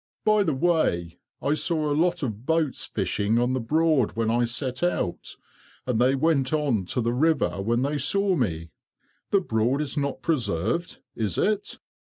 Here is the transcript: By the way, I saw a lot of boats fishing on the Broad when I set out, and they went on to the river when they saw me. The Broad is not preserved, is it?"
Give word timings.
By 0.25 0.41
the 0.41 0.55
way, 0.55 1.19
I 1.43 1.53
saw 1.53 1.85
a 1.85 1.93
lot 1.93 2.23
of 2.23 2.43
boats 2.43 2.85
fishing 2.85 3.37
on 3.37 3.53
the 3.53 3.59
Broad 3.59 4.13
when 4.13 4.31
I 4.31 4.45
set 4.45 4.81
out, 4.81 5.35
and 5.85 6.01
they 6.01 6.15
went 6.15 6.51
on 6.51 6.85
to 6.85 7.01
the 7.01 7.13
river 7.13 7.61
when 7.61 7.83
they 7.83 7.99
saw 7.99 8.35
me. 8.35 8.71
The 9.29 9.41
Broad 9.41 9.79
is 9.79 9.97
not 9.97 10.23
preserved, 10.23 10.97
is 11.15 11.37
it?" 11.37 11.77